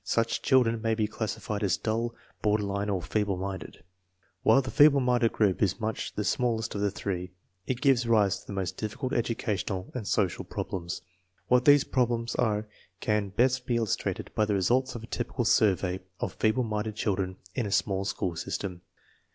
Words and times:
Such 0.03 0.41
children 0.41 0.81
may 0.81 0.95
be 0.95 1.05
classified 1.05 1.61
as 1.61 1.77
dull, 1.77 2.15
border 2.41 2.63
line, 2.63 2.89
or 2.89 3.03
feeble 3.03 3.37
minded. 3.37 3.83
While 4.41 4.63
the 4.63 4.71
feeble 4.71 4.99
minded 4.99 5.31
group 5.31 5.61
is 5.61 5.79
much 5.79 6.15
the 6.15 6.23
smallest 6.23 6.73
of 6.73 6.81
the 6.81 6.89
three, 6.89 7.33
it 7.67 7.81
gives 7.81 8.07
rise 8.07 8.39
to 8.39 8.47
the 8.47 8.53
most 8.53 8.77
difficult 8.77 9.13
educational 9.13 9.91
and 9.93 10.07
social 10.07 10.43
problems. 10.43 11.03
What 11.49 11.65
these 11.65 11.83
problems 11.83 12.33
are 12.33 12.67
can 12.99 13.29
best 13.29 13.67
be 13.67 13.75
il 13.75 13.83
lustrated 13.85 14.33
by 14.33 14.45
the 14.45 14.55
results 14.55 14.95
of 14.95 15.03
a 15.03 15.05
typical 15.05 15.45
survey 15.45 15.99
of 16.19 16.33
feeble 16.33 16.63
minded 16.63 16.95
children 16.95 17.35
in 17.53 17.67
a 17.67 17.71
small 17.71 18.03
school 18.03 18.35
system. 18.35 18.81